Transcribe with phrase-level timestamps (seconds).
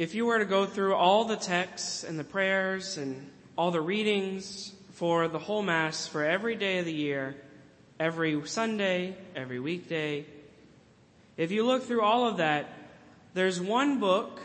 [0.00, 3.82] if you were to go through all the texts and the prayers and all the
[3.82, 7.36] readings for the whole Mass for every day of the year,
[7.98, 10.24] every Sunday, every weekday,
[11.36, 12.72] if you look through all of that,
[13.34, 14.40] there's one book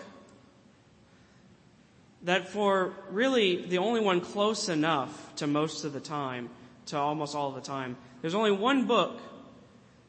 [2.23, 6.49] that for really the only one close enough to most of the time,
[6.87, 9.21] to almost all the time, there's only one book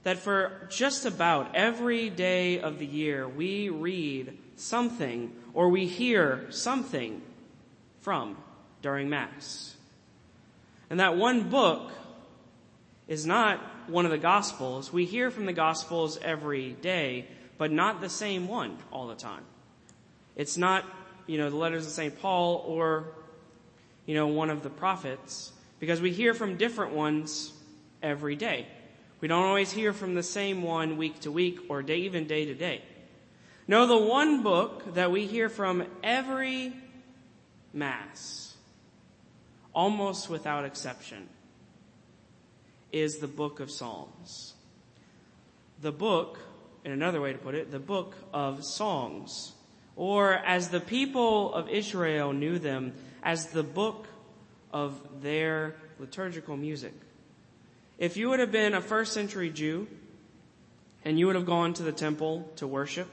[0.06, 6.46] that for just about every day of the year we read something or we hear
[6.50, 7.20] something
[8.02, 8.36] from
[8.82, 9.74] during Mass.
[10.90, 11.90] And that one book
[13.08, 14.92] is not one of the Gospels.
[14.92, 17.26] We hear from the Gospels every day,
[17.58, 19.42] but not the same one all the time.
[20.36, 20.84] It's not,
[21.26, 22.16] you know, the letters of St.
[22.22, 23.06] Paul or,
[24.06, 27.52] you know, one of the prophets, because we hear from different ones
[28.04, 28.68] every day.
[29.20, 32.44] We don't always hear from the same one week to week or day, even day
[32.44, 32.82] to day.
[33.66, 36.72] No, the one book that we hear from every
[37.72, 38.56] Mass,
[39.74, 41.28] almost without exception,
[42.92, 44.54] is the book of Psalms.
[45.82, 46.38] The book,
[46.84, 49.52] in another way to put it, the book of songs.
[49.96, 54.06] Or as the people of Israel knew them, as the book
[54.72, 56.92] of their liturgical music.
[57.98, 59.86] If you would have been a first century Jew
[61.04, 63.08] and you would have gone to the temple to worship,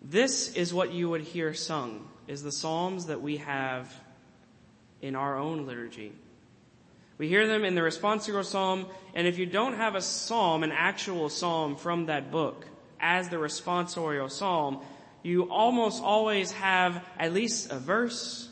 [0.00, 3.92] this is what you would hear sung, is the psalms that we have
[5.02, 6.12] in our own liturgy.
[7.18, 10.70] We hear them in the responsorial psalm, and if you don't have a psalm, an
[10.70, 12.64] actual psalm from that book,
[13.00, 14.80] as the responsorial psalm,
[15.24, 18.48] you almost always have at least a verse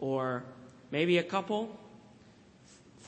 [0.00, 0.42] or
[0.90, 1.78] maybe a couple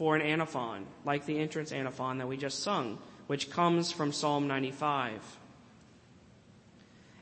[0.01, 4.49] for an antiphon, like the entrance antiphon that we just sung, which comes from Psalm
[4.49, 5.21] 95.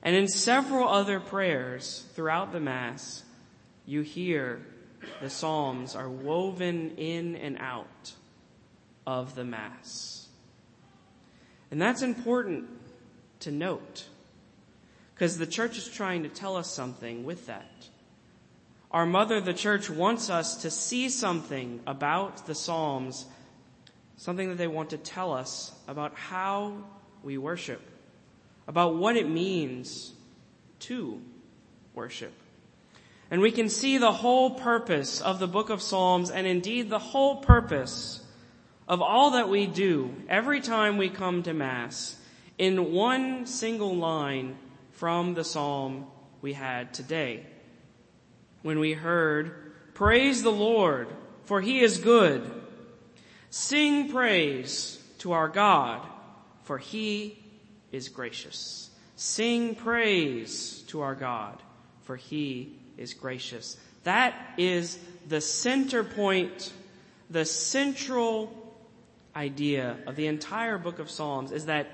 [0.00, 3.24] And in several other prayers throughout the Mass,
[3.84, 4.64] you hear
[5.20, 8.12] the Psalms are woven in and out
[9.04, 10.28] of the Mass.
[11.72, 12.68] And that's important
[13.40, 14.06] to note
[15.16, 17.88] because the church is trying to tell us something with that.
[18.90, 23.26] Our mother, the church, wants us to see something about the Psalms,
[24.16, 26.84] something that they want to tell us about how
[27.22, 27.82] we worship,
[28.66, 30.14] about what it means
[30.80, 31.20] to
[31.94, 32.32] worship.
[33.30, 36.98] And we can see the whole purpose of the book of Psalms and indeed the
[36.98, 38.24] whole purpose
[38.88, 42.16] of all that we do every time we come to Mass
[42.56, 44.56] in one single line
[44.92, 46.06] from the Psalm
[46.40, 47.44] we had today.
[48.62, 51.08] When we heard, praise the Lord,
[51.44, 52.50] for he is good.
[53.50, 56.06] Sing praise to our God,
[56.64, 57.38] for he
[57.92, 58.90] is gracious.
[59.16, 61.62] Sing praise to our God,
[62.02, 63.76] for he is gracious.
[64.04, 66.72] That is the center point,
[67.30, 68.52] the central
[69.34, 71.88] idea of the entire book of Psalms is that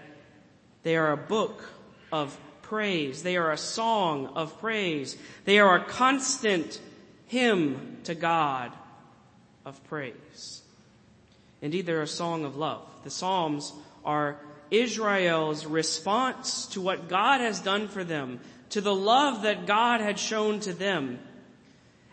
[0.82, 1.64] they are a book
[2.12, 2.36] of
[2.68, 3.22] praise.
[3.22, 5.16] They are a song of praise.
[5.44, 6.80] They are a constant
[7.26, 8.72] hymn to God
[9.64, 10.62] of praise.
[11.62, 12.82] Indeed, they're a song of love.
[13.04, 13.72] The Psalms
[14.04, 14.36] are
[14.70, 20.18] Israel's response to what God has done for them, to the love that God had
[20.18, 21.18] shown to them.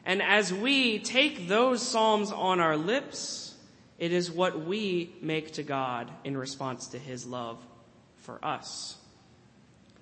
[0.05, 3.55] And as we take those Psalms on our lips,
[3.99, 7.59] it is what we make to God in response to His love
[8.17, 8.97] for us.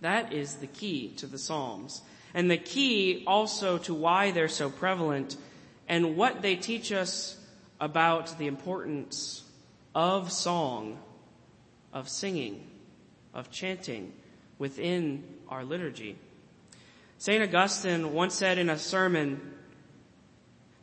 [0.01, 2.01] That is the key to the Psalms.
[2.33, 5.35] And the key also to why they're so prevalent
[5.87, 7.37] and what they teach us
[7.79, 9.43] about the importance
[9.95, 10.99] of song,
[11.91, 12.67] of singing,
[13.33, 14.13] of chanting
[14.57, 16.17] within our liturgy.
[17.17, 17.41] St.
[17.41, 19.53] Augustine once said in a sermon,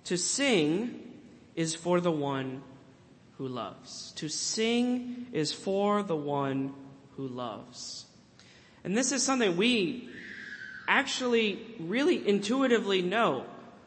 [0.05, 1.03] to sing
[1.55, 2.63] is for the one
[3.39, 4.13] who loves.
[4.17, 6.75] To sing is for the one
[7.17, 8.06] who loves.
[8.87, 10.09] And this is something we
[10.87, 13.45] actually really intuitively know,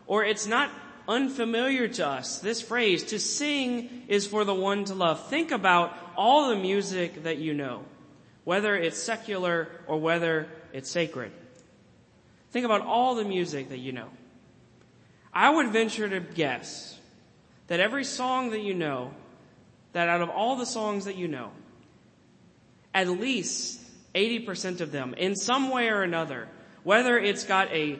[0.07, 0.69] or it's not
[1.07, 2.39] unfamiliar to us.
[2.39, 5.29] This phrase, to sing is for the one to love.
[5.29, 7.85] Think about all the music that you know,
[8.43, 11.31] whether it's secular or whether it's sacred.
[12.51, 14.09] Think about all the music that you know.
[15.33, 16.99] I would venture to guess
[17.67, 19.13] that every song that you know,
[19.93, 21.51] that out of all the songs that you know,
[22.93, 23.79] at least
[24.19, 26.49] 80% of them, in some way or another,
[26.83, 27.99] whether it's got a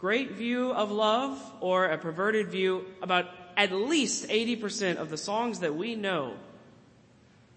[0.00, 3.26] great view of love or a perverted view, about
[3.56, 6.34] at least 80% of the songs that we know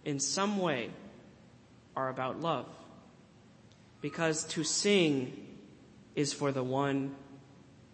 [0.03, 0.91] in some way
[1.95, 2.67] are about love.
[4.01, 5.47] Because to sing
[6.15, 7.15] is for the one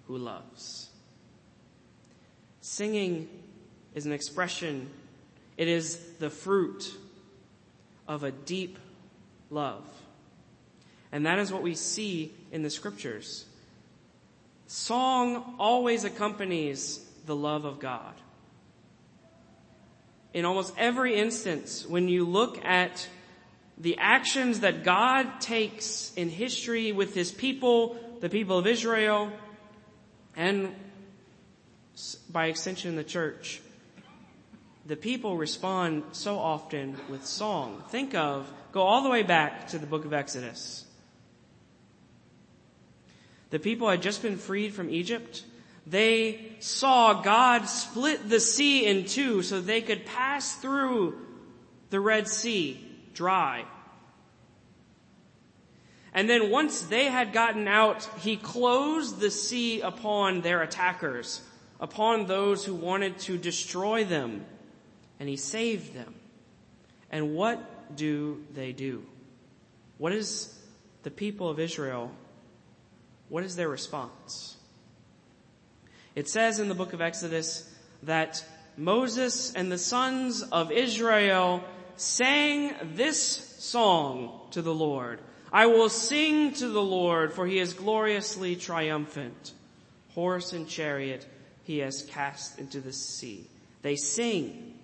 [0.07, 0.89] who loves.
[2.59, 3.29] Singing
[3.95, 4.89] is an expression,
[5.55, 6.93] it is the fruit
[8.07, 8.77] of a deep
[9.49, 9.85] love.
[11.11, 13.45] And that is what we see in the scriptures.
[14.67, 18.13] Song always accompanies the love of God.
[20.33, 23.07] In almost every instance, when you look at
[23.77, 29.31] the actions that God takes in history with his people, the people of Israel,
[30.37, 30.73] and
[32.29, 33.59] by extension the church,
[34.85, 37.83] the people respond so often with song.
[37.89, 40.85] Think of, go all the way back to the book of Exodus.
[43.51, 45.43] The people had just been freed from Egypt.
[45.85, 51.17] They saw God split the sea in two so they could pass through
[51.89, 52.83] the Red Sea
[53.13, 53.65] dry.
[56.13, 61.41] And then once they had gotten out, he closed the sea upon their attackers,
[61.79, 64.45] upon those who wanted to destroy them,
[65.19, 66.15] and he saved them.
[67.09, 69.05] And what do they do?
[69.97, 70.57] What is
[71.03, 72.11] the people of Israel
[73.31, 74.57] what is their response?
[76.15, 77.65] It says in the book of Exodus
[78.03, 78.43] that
[78.75, 81.63] Moses and the sons of Israel
[81.95, 83.17] sang this
[83.57, 85.21] song to the Lord.
[85.49, 89.53] I will sing to the Lord for he is gloriously triumphant.
[90.09, 91.25] Horse and chariot
[91.63, 93.47] he has cast into the sea.
[93.81, 94.77] They sing.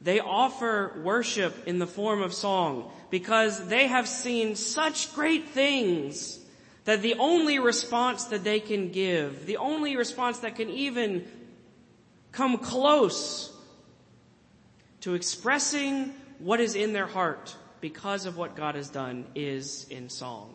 [0.00, 6.38] They offer worship in the form of song because they have seen such great things
[6.84, 11.26] that the only response that they can give, the only response that can even
[12.32, 13.54] come close
[15.00, 20.08] to expressing what is in their heart because of what God has done is in
[20.08, 20.54] song.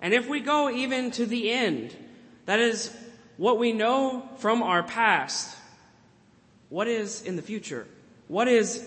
[0.00, 1.94] And if we go even to the end,
[2.46, 2.94] that is
[3.36, 5.56] what we know from our past.
[6.68, 7.86] What is in the future?
[8.26, 8.84] What is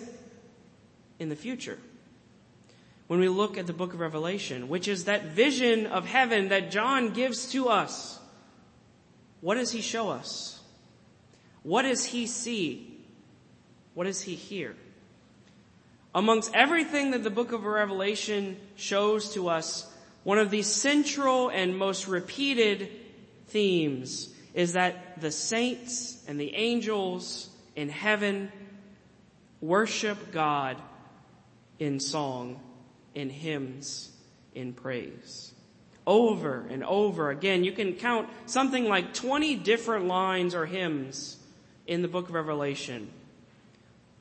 [1.19, 1.79] in the future?
[3.11, 6.71] When we look at the book of Revelation, which is that vision of heaven that
[6.71, 8.17] John gives to us.
[9.41, 10.61] What does he show us?
[11.61, 13.03] What does he see?
[13.95, 14.77] What does he hear?
[16.15, 19.93] Amongst everything that the book of Revelation shows to us,
[20.23, 22.89] one of the central and most repeated
[23.47, 28.53] themes is that the saints and the angels in heaven
[29.59, 30.77] worship God
[31.77, 32.57] in song
[33.15, 34.11] in hymns
[34.53, 35.53] in praise.
[36.05, 37.63] Over and over again.
[37.63, 41.37] You can count something like 20 different lines or hymns
[41.87, 43.09] in the book of Revelation.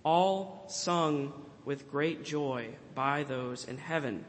[0.04, 1.32] All sung
[1.64, 4.24] with great joy by those in heaven.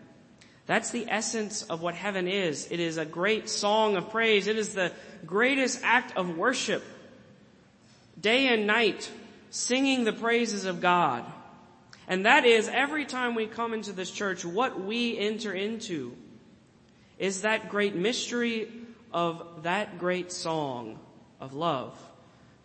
[0.65, 2.67] That's the essence of what heaven is.
[2.71, 4.47] It is a great song of praise.
[4.47, 4.91] It is the
[5.25, 6.83] greatest act of worship.
[8.19, 9.09] Day and night,
[9.49, 11.25] singing the praises of God.
[12.11, 16.13] And that is every time we come into this church, what we enter into
[17.17, 18.69] is that great mystery
[19.13, 20.99] of that great song
[21.39, 21.97] of love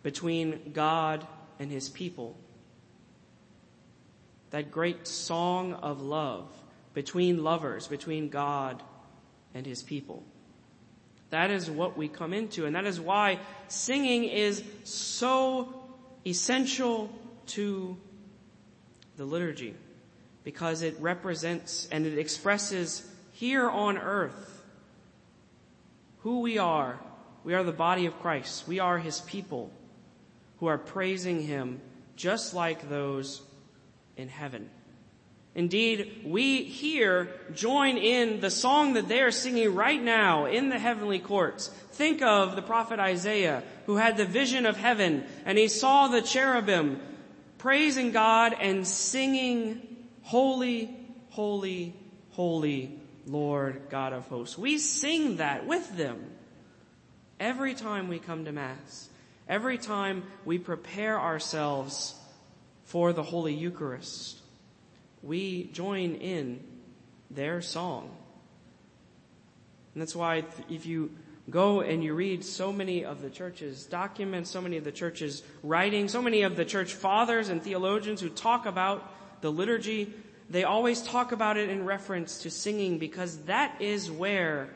[0.03, 1.25] between God
[1.59, 2.35] and his people.
[4.49, 6.49] That great song of love
[6.93, 8.83] between lovers, between God
[9.53, 10.25] and his people.
[11.29, 13.39] That is what we come into and that is why
[13.69, 15.73] singing is so
[16.25, 17.09] essential
[17.45, 17.95] to
[19.17, 19.73] the liturgy
[20.43, 24.63] because it represents and it expresses here on earth
[26.19, 26.99] who we are.
[27.43, 28.67] We are the body of Christ.
[28.67, 29.71] We are his people
[30.59, 31.81] who are praising him
[32.15, 33.41] just like those
[34.15, 34.69] in heaven.
[35.55, 40.77] Indeed, we here join in the song that they are singing right now in the
[40.77, 41.69] heavenly courts.
[41.91, 46.21] Think of the prophet Isaiah who had the vision of heaven and he saw the
[46.21, 46.99] cherubim
[47.57, 50.95] praising God and singing, Holy,
[51.29, 51.95] Holy,
[52.31, 54.57] Holy, Lord God of hosts.
[54.57, 56.23] We sing that with them
[57.39, 59.09] every time we come to Mass.
[59.47, 62.15] Every time we prepare ourselves
[62.83, 64.39] for the Holy Eucharist,
[65.23, 66.63] we join in
[67.31, 68.09] their song.
[69.93, 71.11] And that's why if you
[71.49, 75.43] go and you read so many of the church's documents, so many of the church's
[75.63, 80.13] writings, so many of the church fathers and theologians who talk about the liturgy,
[80.49, 84.69] they always talk about it in reference to singing because that is where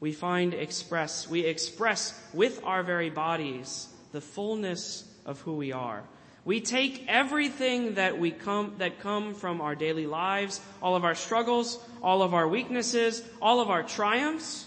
[0.00, 6.02] we find express, we express with our very bodies the fullness of who we are.
[6.44, 11.14] We take everything that we come, that come from our daily lives, all of our
[11.14, 14.66] struggles, all of our weaknesses, all of our triumphs,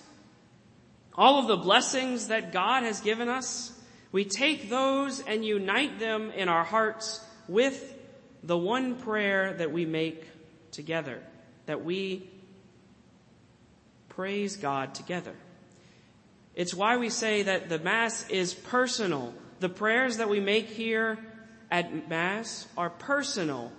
[1.17, 3.71] all of the blessings that God has given us,
[4.11, 7.93] we take those and unite them in our hearts with
[8.43, 10.23] the one prayer that we make
[10.71, 11.21] together,
[11.65, 12.29] that we
[14.09, 15.33] praise God together.
[16.53, 19.33] It's why we say that the Mass is personal.
[19.59, 21.17] The prayers that we make here
[21.69, 23.71] at Mass are personal,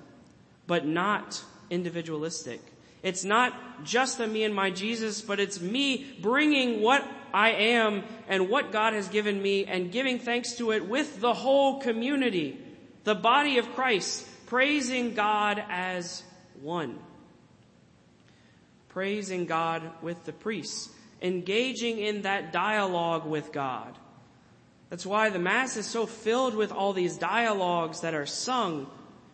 [0.66, 2.60] but not individualistic.
[3.02, 8.02] It's not just the me and my Jesus, but it's me bringing what I am
[8.28, 12.58] and what God has given me and giving thanks to it with the whole community,
[13.04, 16.22] the body of Christ, praising God as
[16.62, 16.98] one.
[18.88, 20.88] Praising God with the priests,
[21.20, 23.94] engaging in that dialogue with God.
[24.88, 28.86] That's why the Mass is so filled with all these dialogues that are sung,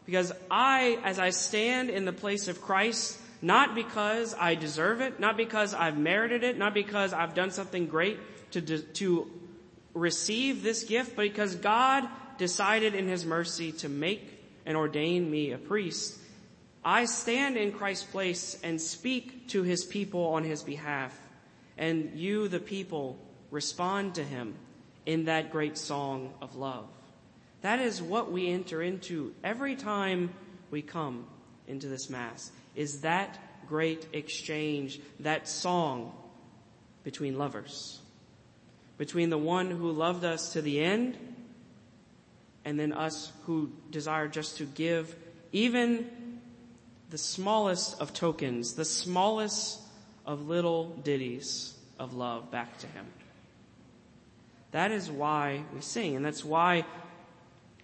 [0.07, 5.19] because I, as I stand in the place of Christ, not because I deserve it,
[5.19, 8.19] not because I've merited it, not because I've done something great
[8.53, 9.31] to, to
[9.95, 12.09] receive this gift, but because God
[12.39, 14.23] decided in His mercy to make
[14.65, 16.17] and ordain me a priest.
[16.85, 21.21] I stand in Christ's place and speak to His people on His behalf.
[21.77, 23.19] And you, the people,
[23.51, 24.55] respond to Him
[25.05, 26.87] in that great song of love.
[27.63, 30.31] That is what we enter into every time
[30.71, 31.27] we come
[31.69, 33.39] into this Mass is that
[33.69, 36.13] great exchange, that song
[37.05, 38.01] between lovers.
[38.99, 41.17] Between the one who loved us to the end
[42.65, 45.15] and then us who desire just to give
[45.53, 46.41] even
[47.11, 49.81] the smallest of tokens, the smallest
[50.25, 53.07] of little ditties of love back to him.
[54.71, 56.87] That is why we sing, and that's why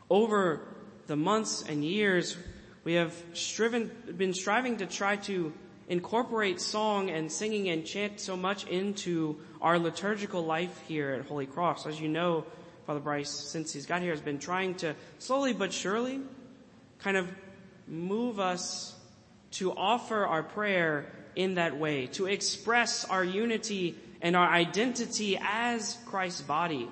[0.08, 0.61] over
[1.06, 2.37] the months and years
[2.88, 5.52] we have striven, been striving to try to
[5.90, 11.45] incorporate song and singing and chant so much into our liturgical life here at Holy
[11.45, 11.87] Cross.
[11.87, 12.47] As you know,
[12.87, 16.23] Father Bryce, since he's got here, has been trying to slowly but surely
[17.00, 17.30] kind of
[17.87, 18.97] move us
[19.50, 25.99] to offer our prayer in that way, to express our unity and our identity as
[26.07, 26.88] Christ's body,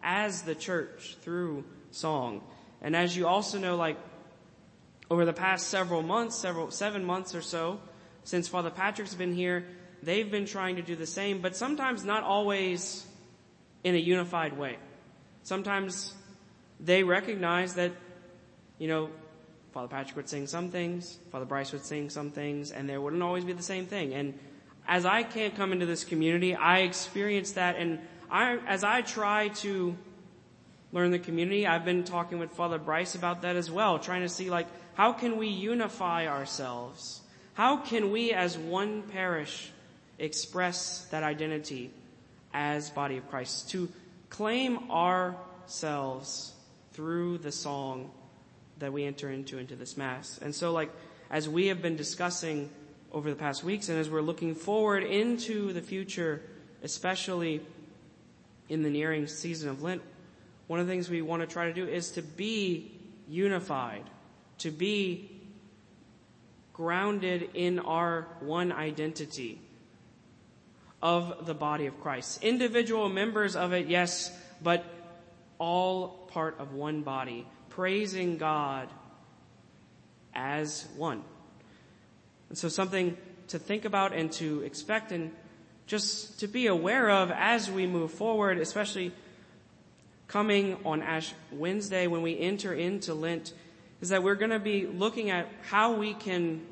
[0.00, 2.40] as the church through song.
[2.80, 3.96] And as you also know, like
[5.10, 7.80] over the past several months, several, seven months or so,
[8.22, 9.66] since Father Patrick's been here,
[10.02, 13.04] they've been trying to do the same, but sometimes not always
[13.82, 14.76] in a unified way.
[15.42, 16.14] Sometimes
[16.78, 17.92] they recognize that,
[18.78, 19.10] you know,
[19.72, 23.22] Father Patrick would sing some things, Father Bryce would sing some things, and there wouldn't
[23.22, 24.14] always be the same thing.
[24.14, 24.38] And
[24.86, 28.00] as I can't come into this community, I experience that, and
[28.30, 29.96] I, as I try to
[30.92, 34.28] learn the community, I've been talking with Father Bryce about that as well, trying to
[34.28, 34.66] see like,
[35.00, 37.22] how can we unify ourselves?
[37.54, 39.70] How can we as one parish
[40.18, 41.90] express that identity
[42.52, 43.70] as body of Christ?
[43.70, 43.88] To
[44.28, 46.52] claim ourselves
[46.92, 48.10] through the song
[48.78, 50.38] that we enter into into this mass.
[50.42, 50.90] And so like,
[51.30, 52.68] as we have been discussing
[53.10, 56.42] over the past weeks and as we're looking forward into the future,
[56.82, 57.62] especially
[58.68, 60.02] in the nearing season of Lent,
[60.66, 62.92] one of the things we want to try to do is to be
[63.30, 64.04] unified
[64.60, 65.30] to be
[66.72, 69.60] grounded in our one identity
[71.02, 72.42] of the body of Christ.
[72.42, 74.30] Individual members of it, yes,
[74.62, 74.84] but
[75.58, 78.88] all part of one body, praising God
[80.34, 81.22] as one.
[82.48, 83.16] And so something
[83.48, 85.32] to think about and to expect and
[85.86, 89.12] just to be aware of as we move forward, especially
[90.28, 93.52] coming on Ash Wednesday when we enter into Lent
[94.00, 96.62] is that we're going to be looking at how we can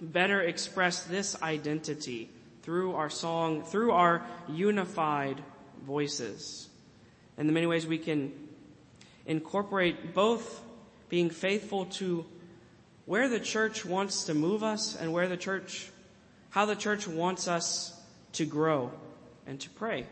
[0.00, 2.28] better express this identity
[2.62, 5.42] through our song, through our unified
[5.86, 6.68] voices.
[7.36, 8.32] And the many ways we can
[9.26, 10.62] incorporate both
[11.08, 12.24] being faithful to
[13.06, 15.90] where the church wants to move us and where the church,
[16.50, 17.92] how the church wants us
[18.32, 18.90] to grow
[19.46, 20.06] and to pray.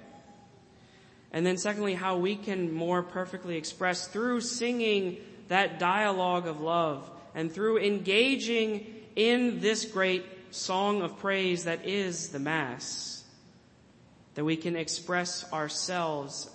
[1.32, 5.16] And then secondly, how we can more perfectly express through singing
[5.48, 12.28] that dialogue of love and through engaging in this great song of praise that is
[12.28, 13.24] the Mass,
[14.34, 16.50] that we can express ourselves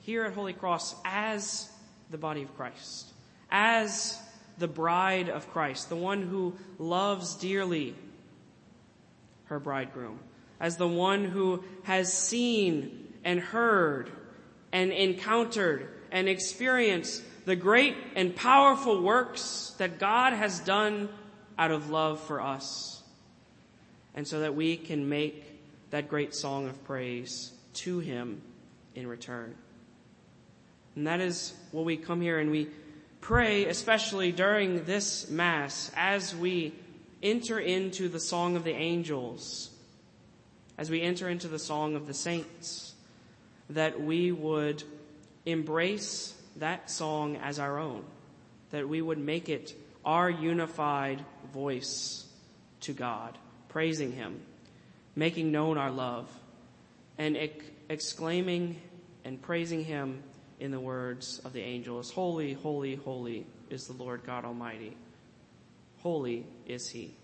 [0.00, 1.70] here at Holy Cross as
[2.10, 3.12] the body of Christ,
[3.50, 4.18] as
[4.58, 7.94] the bride of Christ, the one who loves dearly
[9.46, 10.18] her bridegroom,
[10.60, 14.10] as the one who has seen and heard
[14.72, 21.08] and encountered and experienced the great and powerful works that God has done
[21.58, 23.02] out of love for us.
[24.14, 25.44] And so that we can make
[25.90, 28.42] that great song of praise to him
[28.94, 29.54] in return.
[30.96, 32.68] And that is what we come here and we
[33.20, 36.74] pray, especially during this Mass, as we
[37.22, 39.70] enter into the song of the angels,
[40.78, 42.94] as we enter into the song of the saints,
[43.70, 44.82] that we would
[45.46, 48.04] embrace that song as our own,
[48.70, 52.26] that we would make it our unified voice
[52.80, 53.36] to God,
[53.68, 54.40] praising Him,
[55.16, 56.28] making known our love,
[57.18, 58.80] and ex- exclaiming
[59.24, 60.22] and praising Him
[60.60, 64.96] in the words of the angels, Holy, holy, holy is the Lord God Almighty.
[65.98, 67.14] Holy is He.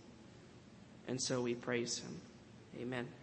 [1.06, 2.20] And so we praise Him.
[2.80, 3.19] Amen.